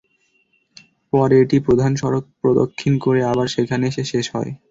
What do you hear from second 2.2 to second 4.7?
প্রদক্ষিণ করে আবার সেখানে এসে শেষ হয়।